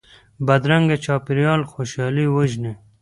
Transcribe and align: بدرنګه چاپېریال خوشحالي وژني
بدرنګه 0.45 0.97
چاپېریال 1.05 1.61
خوشحالي 1.71 2.25
وژني 2.35 2.73